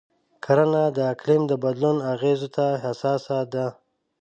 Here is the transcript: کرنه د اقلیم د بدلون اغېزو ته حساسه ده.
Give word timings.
کرنه 0.43 0.83
د 0.97 0.99
اقلیم 1.13 1.43
د 1.47 1.53
بدلون 1.63 1.97
اغېزو 2.13 2.47
ته 2.55 2.65
حساسه 2.83 3.37
ده. 3.53 3.65